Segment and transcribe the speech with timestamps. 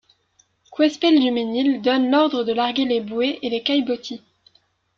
[0.71, 4.23] Couespel du Mesnil donne l'ordre de larguer les bouées et les caillebotis.